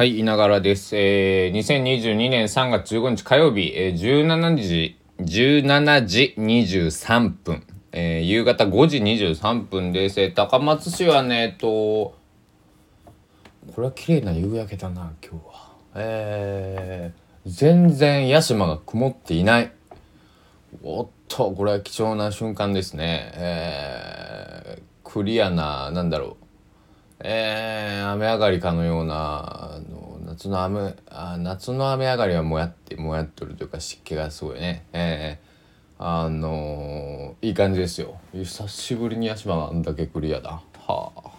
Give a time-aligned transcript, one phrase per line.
[0.00, 0.96] はい、いながらです。
[0.96, 10.18] えー、2022年3月15日火曜日、えー、17時、17時23分、えー、夕方5時23分です。
[10.22, 12.14] えー、高松市はね、えっと、こ
[13.76, 15.72] れは綺麗な夕焼けだな、今日は。
[15.96, 19.70] えー、全然屋島が曇っていない。
[20.82, 23.32] おっと、これは貴重な瞬間ですね。
[23.34, 26.50] えー、クリアな、なんだろう。
[27.22, 29.78] えー、雨上がりかのような
[30.30, 34.84] 夏の雨あ夏の雨上がりはもやってもやっとるというか湿気がすごいね。
[34.92, 38.16] えー、あのー、いい感じですよ。
[38.32, 40.62] 久しぶりに屋島があんだけクリアだ。
[40.86, 41.30] はあ。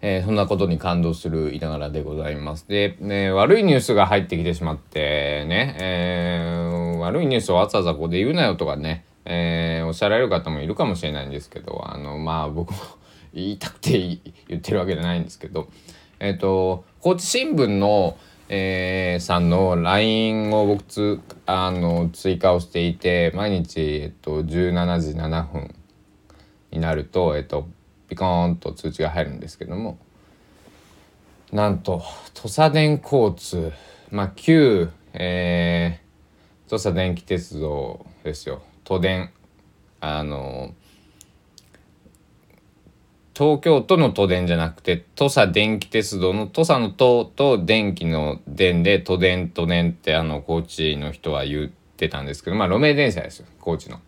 [0.00, 2.66] えー、そんなことに感動するいながらでございます。
[2.66, 12.78] で、ね、悪いニュースが入ってきてしまってね、えー、悪いニュースをわざわざここで言うなよとかね、えー、おっしゃられる方もいるかもしれないんですけど、あの、まあ僕も
[13.32, 14.18] 言いたくて
[14.48, 15.68] 言ってるわけじゃないんですけど、
[16.18, 25.74] えっ、ー、と、高知新聞の、えー、さんの LINE を僕つあの追加をしていて毎日、えっと、17時7分
[26.72, 27.68] になると、えっと、
[28.08, 29.96] ピコーンと通知が入るんですけども
[31.52, 32.02] なんと
[32.34, 33.72] 土佐電交通
[34.10, 38.62] まあ旧、えー、土佐電気鉄道ですよ。
[38.82, 39.30] 都電
[40.00, 40.74] あの
[43.38, 54.00] 東京都の都電じゃなくて土佐電気鉄道の土佐の都と電気の電で都電都電ってあの高知の人は言ってたんですけどまあ路面電車ですよ高知の。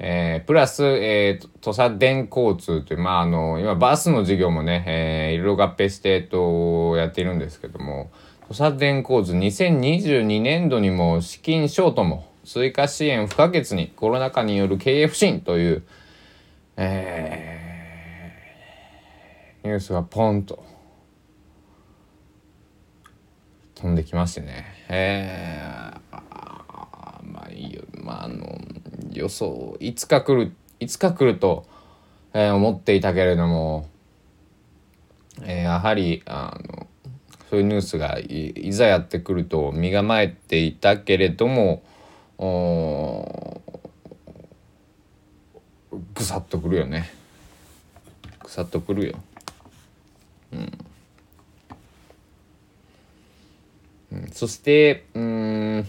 [0.00, 8.08] えー、プラス、えー、土佐電交通という、まあ、あの、今、バスの事業もね、えー、いろいろ合併して、と、やっているんですけども、
[8.48, 15.82] 土佐電交通2022年度にも資金ショートも追加支援不可欠にコロナ禍による経営不振という、
[16.76, 17.67] えー、
[19.64, 20.64] ニュースがポンと。
[23.74, 24.64] 飛んできましてね。
[24.88, 26.20] えー、
[27.24, 27.82] まあいいよ。
[28.02, 28.58] まああの
[29.12, 31.66] 予想いつか来るいつか来ると、
[32.34, 33.88] えー、思っていたけれども、
[35.42, 36.86] えー、やはりあの
[37.50, 41.82] そういうニュースがいざやってくると身構えていたけれども
[46.14, 47.10] ぐさっとくるよね。
[48.42, 49.18] ぐさっとくるよ。
[54.10, 55.88] うん、そしてうん。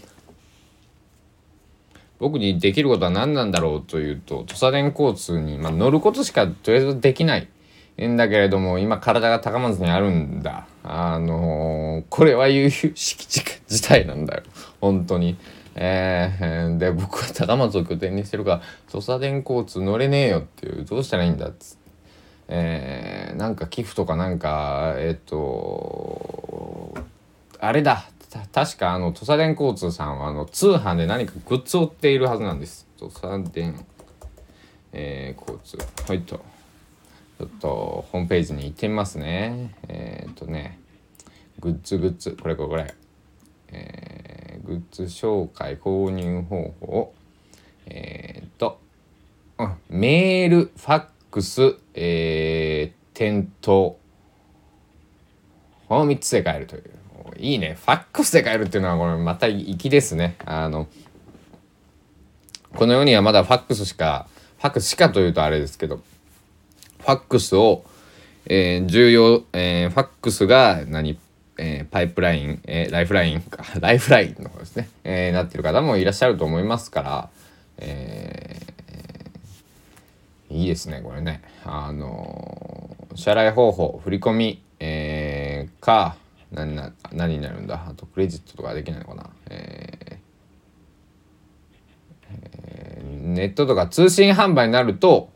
[2.18, 7.48] 僕にできることは何なんだろうというと土佐電交通に、まあ、乗ることしかとりあえずできない。
[8.02, 10.66] んだけれども今体が高松にあるんだ。
[10.82, 13.26] あのー、これは悠々しき
[13.68, 14.42] 事態なんだよ。
[14.80, 15.36] 本当に。
[15.76, 21.90] えー、で僕は高松を拠点にしてるから土佐電交通乗れねえよっていうどうしたらいいんだっつって。
[22.48, 26.92] えー、なんか寄付とかなんかえっ、と
[27.60, 28.08] あれだ。
[28.52, 32.86] 確かあの土佐電交通さんはあの通販で何かグッズを売っているはずなんです。
[32.96, 33.84] 土佐電、
[34.92, 35.78] えー、交通。
[36.06, 36.40] はいと。
[37.38, 39.74] ちょっとホームページに行ってみますね。
[39.88, 40.78] えっ、とね。
[41.58, 42.36] グッズグッズ。
[42.40, 42.94] これこれこれ。
[43.68, 47.14] えー、グッズ紹介購入方法。
[47.86, 48.78] えっ、と、
[49.58, 53.98] うん、メールファックス、えー、店頭。
[55.88, 56.90] この3つで買えるという。
[57.38, 57.76] いいね。
[57.80, 60.36] ファックスで買えるっていうのは、これまた粋ですね。
[60.44, 60.88] あの、
[62.76, 65.96] この世にはまだファックスしか、ファックスしかというとあれですけど、
[67.00, 67.84] ファックスを、
[68.46, 71.18] えー、重要、えー、ファックスが何、
[71.58, 73.40] えー、パイプライン、えー、ライフライン？
[73.42, 77.28] か、 ライフラインの方ですね、えー、なってる方もいらっしゃると思いますから、
[77.78, 78.60] え
[80.50, 81.42] いいですねこれね。
[81.64, 86.16] あの支払い方法振り込み、えー、か
[86.52, 87.86] 何な何になるんだ？
[87.88, 90.16] あとクレジットとかできないのかな、えー
[92.30, 95.30] えー、ネットとか通信販売になると、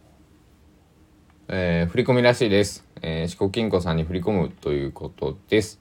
[1.49, 5.81] えー、振り込みらしいです、えー、四国金庫さんに振り込むということです。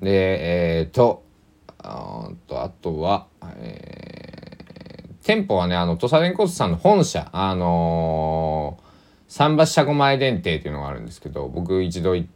[0.00, 1.24] でえっ、ー、と
[1.78, 3.26] あとあとは、
[3.58, 4.16] えー
[5.26, 12.28] 店舗はね、あの、土佐電交通さんの本社、あのー、桟橋車庫前電停っていうのがあるんですけど、僕一度行っ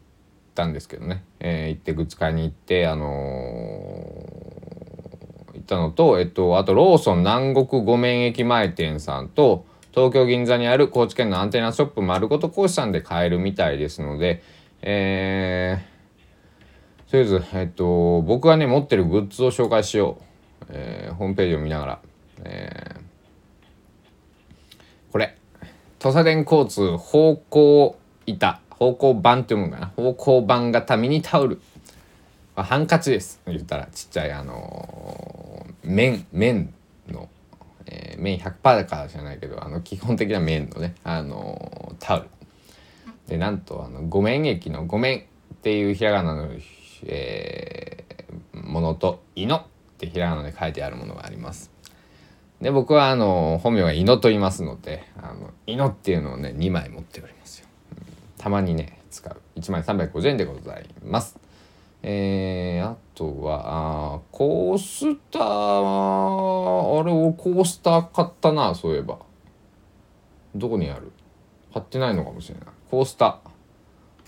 [0.61, 14.43] たんですけどね、えー、行ってグッズ買いに行って、あのー、行ったのと、えっと、あとローソン南国五面駅前店さんと、東京銀座にある高知県のアンテナショップ丸ごと講師さんで買えるみたいですので、
[14.83, 20.25] えー、とりあえず、えっと、僕がね、持ってるグッズを紹介しよう。
[20.69, 22.01] えー、ホームページを見ながら。
[22.45, 23.01] えー、
[25.11, 25.37] これ
[25.99, 29.87] 土佐電交通方向板方向板って読むかな？
[29.89, 31.61] 方向板型ミニタオル、
[32.57, 33.39] ハンカチです。
[33.47, 36.73] 言ったらちっちゃいあのー、綿綿
[37.09, 37.29] の、
[37.85, 42.29] えー、綿100%からじゃないけどあの基本的な綿のねあのー、タオル。
[43.29, 45.23] でなんとあの五面液の五面っ
[45.59, 46.49] ていうひらがなの、
[47.05, 49.63] えー、ものと「いの」っ
[49.99, 51.71] てひらがなで書いてあるものがあります。
[52.63, 57.69] で僕はあの本名は伊野と言いますので「あの」っていうのをね2枚持っておりますよ、
[58.41, 59.37] たまにね使う。
[59.57, 61.39] 1枚350円でございます。
[62.03, 69.19] えー、あとはあコースターあれをコースター買ったなそういえば。
[70.55, 71.13] どこにある？
[71.75, 72.65] 買ってないのかもしれない。
[72.91, 73.51] コースター。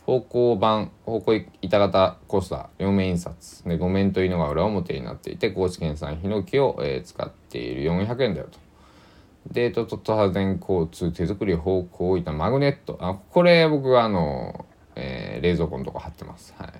[0.04, 2.66] 方向板方向板型コースター。
[2.80, 3.64] 両面印刷。
[3.66, 8.58] で5面というのが裏表になっていて高知県産ヒノキを、えー、使っている400円だよと。
[9.50, 12.96] デートと都電交通手作り方向板マグネット。
[13.00, 16.54] あこれ僕はあの、えー、冷蔵庫のとこ貼ってます。
[16.56, 16.72] はい。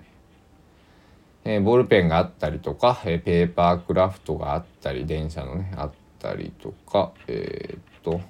[1.45, 8.21] えー、ボールペンがあったりとか、えー、ペーパークラフトがあったり電車のねあったりとかえー、っと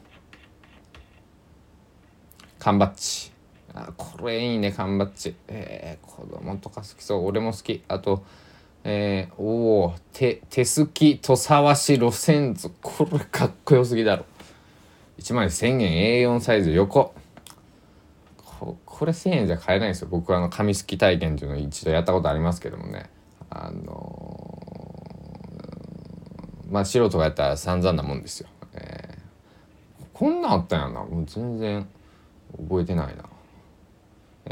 [2.58, 3.31] 缶バッジ。
[3.75, 5.35] あこれいいね缶バッジ。
[5.49, 7.26] えー、子供とか好きそう。
[7.26, 7.82] 俺も好き。
[7.88, 8.25] あと
[8.84, 12.70] えー、おお手手すき土佐和紙路線図。
[12.82, 14.25] これかっこよすぎだろ。
[15.19, 17.14] 1枚1000円 A4 サイズ横。
[18.38, 20.08] ここれ1000円じゃ買えないんですよ。
[20.11, 23.08] 僕はあの紙すき体験っていうのを一度やったことありますけどもね。
[23.50, 31.05] あのー、まあ素人がやったら散々なもんですよ、えー、こんなんあったんやな。
[31.05, 31.87] もう全然
[32.56, 33.25] 覚えてないな。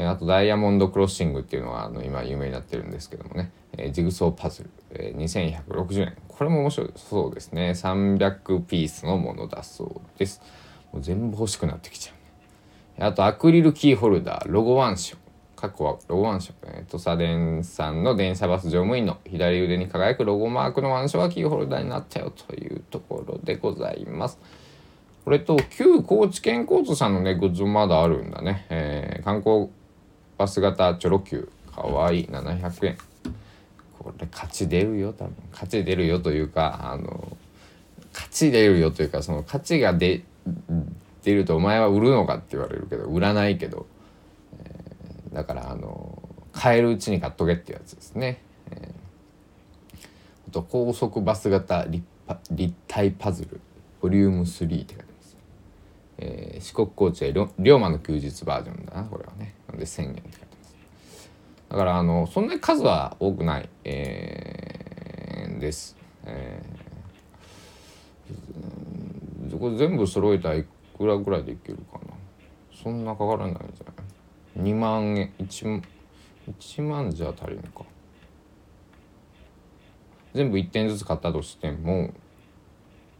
[0.01, 6.91] えあとダイヤモンドクロッシングっていうのがあの今有名になってるんですけどもね、えジグソーパズル、え2160円これも面白い。
[6.95, 7.71] そうですね。
[7.71, 10.41] 300ピースのものだそうです。
[10.91, 12.13] もう全部欲しくなってきちゃ
[12.97, 13.05] うね。
[13.05, 14.51] あとアクリルキーホルダー。
[14.51, 15.17] ロゴワンショ
[15.55, 24.39] 過去はロゴワンショえー、土佐電さんの電車バス乗務員の左腕に輝くロゴマークのワンショがキーホルダーになったよというところでございます。
[25.23, 29.69] これと旧高知県交通さんのねグッズまだあるんだね、えー、観光
[30.41, 32.97] パス型チョロ Q かわいい700円
[33.99, 37.37] これ価値出るよ多分価値出るよというかあの
[38.11, 40.23] 価値出るよというかその価値が出
[41.21, 43.85] 出るとお前は売るのかって言われるけど売らないけど、
[44.65, 48.41] えー、だからあの買えるうちに買っとけっていうやつですね。
[48.71, 50.07] えー、
[50.47, 52.03] あと高速バス型立
[52.49, 53.61] 立体パズル
[54.01, 55.37] ボリューム3って書いてます。
[56.17, 59.53] えー、四国高知へ龍馬の休日バージョンだなこれはね。
[59.77, 61.31] で1000円って書いてます。
[61.69, 65.95] だからあのそんなに数は多くない、えー、です、
[66.25, 70.65] えー、これ全部揃えたらい
[70.97, 72.13] くらぐらいでいけるかな。
[72.83, 75.33] そんなかからないんじゃない？2万円。
[75.39, 75.81] 1,
[76.59, 77.83] 1万じゃ足りんか。
[80.33, 82.13] 全部1点ずつ買ったとしても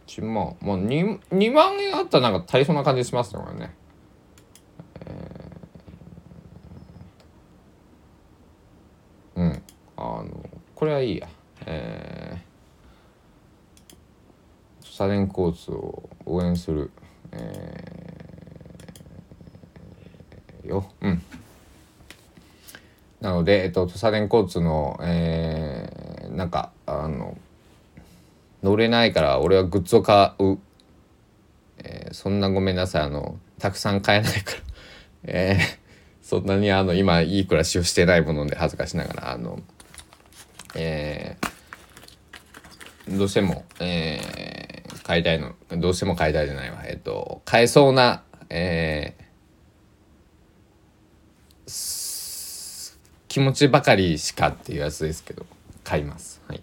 [0.06, 3.74] 1万まあ 2, 2万円あったらなんか足りそうな感じしますよね。
[10.82, 11.28] これはいいや。
[11.64, 16.90] えー、サ電交通を応援する、
[17.30, 20.84] えー、よ。
[21.00, 21.22] うん。
[23.20, 27.38] なので、えっと、土佐電交通の、えー、なんか、あの、
[28.64, 30.58] 乗れないから俺はグッズを買う。
[31.78, 33.02] えー、そんなごめんなさい。
[33.02, 34.58] あの、たくさん買えないから。
[35.32, 35.78] えー、
[36.26, 39.60] そんなにあの、今いい暮らしをしてないもので恥ずかしながら、あの、
[40.74, 46.82] えー、どうしても、えー、買いたいのどうしても買いたいじゃないわ。
[46.84, 52.96] えっ、ー、と買えそうな、えー、
[53.28, 55.46] 気持ちばかりしかっていうやつですけど
[55.84, 56.40] 買います。
[56.48, 56.62] はい、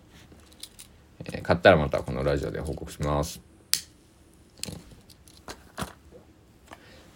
[1.26, 3.42] えー、買ったらまたこのラジオで報告します。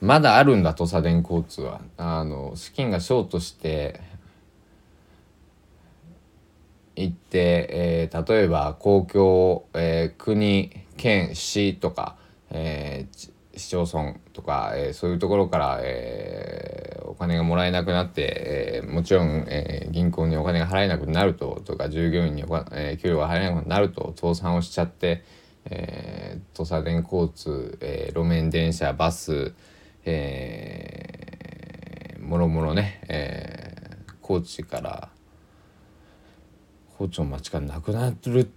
[0.02, 1.80] まだあるんだ土佐電交通は。
[1.96, 4.02] あの資金がショートして
[6.96, 12.16] 行って、えー、例えば公共、えー、国県市とか、
[12.52, 25.24] えー、市町村とか、えー、そういうところから、えー、お金がもらえなくなって、えー、もちろん、えー、銀行にお金が払えなくなるととか従業員にお、えー、給料が払えなくなると倒産をしちゃって、
[25.66, 29.54] えー、土佐電交通、えー、路面電車バス、
[30.06, 35.10] えー、もろもろね、えー、高知から
[37.04, 38.50] 包丁町がなくなる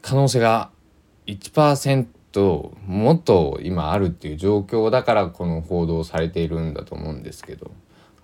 [0.00, 0.70] 可能性が
[1.26, 2.06] 1%
[2.86, 7.70] もっと今あるっていう状況だからこの報道されているんだと思うんですけど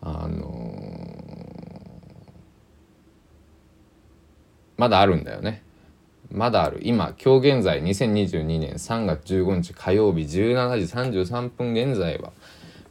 [0.00, 1.38] あの
[4.76, 5.62] まだあるんだよね。
[6.30, 6.78] まだある。
[6.82, 12.32] 今今日現在2022年3月15日火曜日17時33分現在は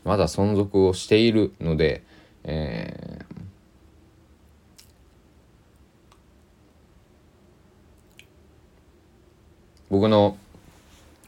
[0.03, 2.03] まだ存続をしているので、
[2.43, 3.16] えー、
[9.89, 10.37] 僕の、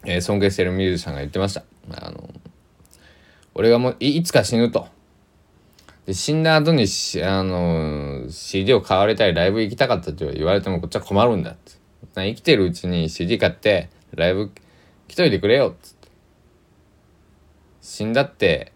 [0.05, 1.63] えー、尊敬してるミュージシャンが言ってました。
[1.91, 2.29] あの
[3.55, 4.87] 俺がもういつか死ぬと。
[6.05, 11.73] で死んだ後にしあの CD を買われたりライブ行きたかったと言われてもこっちは困るんだって。
[12.15, 14.51] 生きてるうちに CD 買ってライブ
[15.07, 16.09] 来といてくれよっって。
[17.81, 18.73] 死んだって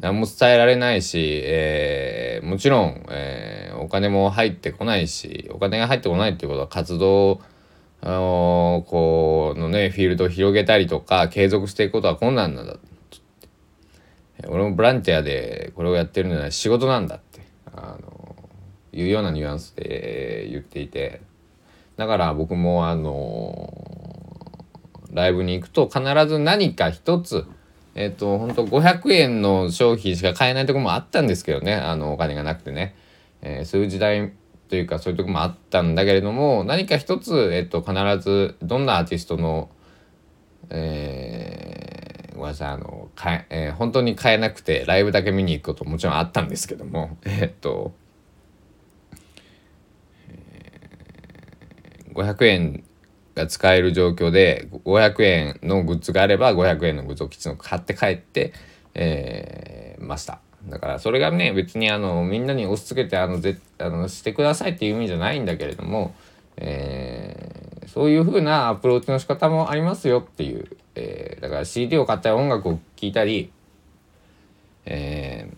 [0.00, 7.40] 何も伝えられないし、えー、もちろん、えー、お金も入ってこないしお金が入ってこないっていうことは活動
[8.00, 12.76] あのー、このねフィールドを広げたりとか継続していくことは困難なんだ。
[14.48, 17.40] 俺もボランティアでこれをやってるのは仕事なんだって
[17.74, 18.36] あの
[18.92, 21.22] いうようなニュアンスで言っていて。
[21.96, 23.72] だから僕もあの
[25.12, 27.46] ライブに行くと必ず何か一つ
[27.94, 31.74] えっ、ー、と本当500円の商品しか買えないとこもあったんですけどね。
[31.74, 32.94] あのお金がなくてね、
[33.40, 34.32] えー、そういう時代
[34.68, 39.70] というかそういうとこもあったんだけれども何か一つ、えっ、と、必ずどんなアーティストの
[40.70, 47.92] えー、ごめんなさいあのかえ、えー、本当に買えなくてライブだけ見に行くこともちろんあったんですけどもえっと、
[50.28, 52.84] えー、500円
[53.34, 58.52] が使える状況で500円のグッズがあれば500円のグッズをきちんと買って帰って、
[58.94, 60.40] えー、ました。
[60.68, 66.14] だからそれがね別にあのみんなに押し付けてあのぜあのしてくださいっていう意味じゃないんだけれども、
[66.56, 73.50] えー、そういう風なアプローチの仕方もありますよっていう、えー、だから CD を買ったり音楽を聴いたり、
[74.86, 75.48] え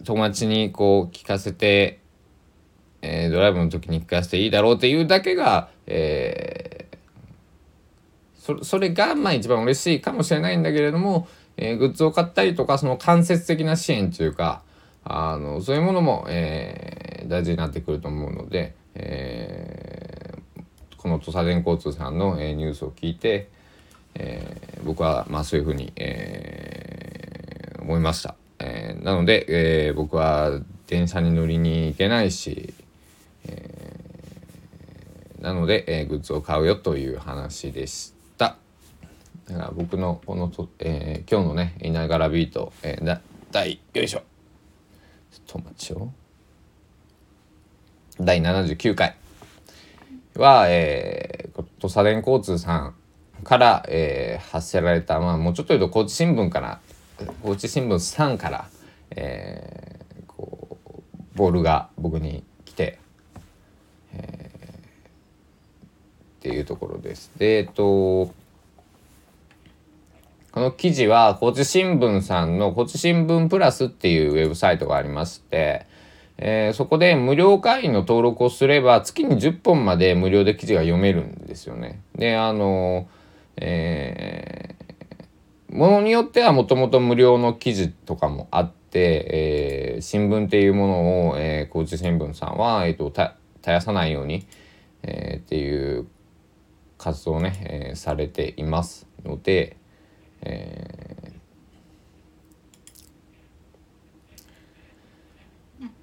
[0.00, 2.00] ー、友達にこう聞かせて、
[3.00, 6.86] えドライブの時に聞かせていいだろうっていうだけが、え
[8.38, 14.62] そそれがまあ一番嬉しいかもしれないんだけれども、えー、グッズを買ったりとかその間接的な支援というか
[15.04, 23.48] あのそういうものも、えー、大事になってくると思うので、えー、この土佐電交通さんの、えー、ニュースを聞いて、
[24.14, 28.36] えー、僕はまあそういうふうに、えー、思いました。
[28.60, 32.72] えー、なので、えー、僕は電車に乗りに行けないし、
[33.46, 38.21] えー、なので、えー、グッズを買うよという話でした。
[39.52, 44.22] だから僕のこのと、えー、今日のね「いながらビート」えー、第よいしょ
[45.30, 46.10] ちょっと待ちを
[48.18, 49.14] 第79回
[50.36, 52.94] は、えー、土佐電交通さん
[53.44, 56.80] から、えー、発せられた、まあ、もうちょっと言うと高知新聞から
[57.42, 58.68] 高知新聞さんから、
[59.10, 61.02] えー、こう
[61.34, 62.98] ボールが僕に来て、
[64.14, 67.30] えー、っていうところです。
[67.36, 68.32] でえっと
[70.52, 75.86] この記事は、高知新聞さんの高知新聞プラスっていうウェブサイトがありまして、
[76.36, 82.02] えー、そこで無料会員の登録をすれば月に10本まで無料で記事が読めるんですよね。
[82.16, 83.08] で、あの、
[83.56, 94.46] えー、ものによってはもともと無料の記事とかもあって、えー、新聞っていうものを、えー、高知新聞さんは、えーと、絶やさないように、
[95.02, 96.06] えー、っていう
[96.98, 99.78] 活動をね、えー、されていますので、
[100.44, 101.32] え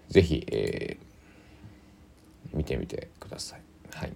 [0.09, 3.61] ー、ぜひ、えー、見てみてください。
[3.91, 4.13] はい。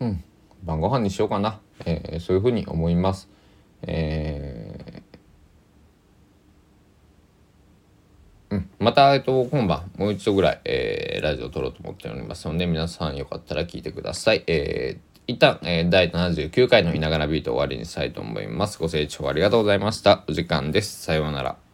[0.00, 0.24] うん、
[0.62, 1.60] 晩ご飯にしようかな。
[1.84, 3.28] えー、そういうふうに思います。
[3.82, 14.44] えー、うん、また、えっと、今晩もう一度ぐらい、えー、ラジオを撮ろうと思っておりますので皆さんよかったら聞いてください。
[14.46, 18.78] えー一旦、えー、第79回のいながらビート終わりにしたいと思います。
[18.78, 20.24] ご清聴ありがとうございました。
[20.28, 21.02] お時間です。
[21.02, 21.65] さようなら。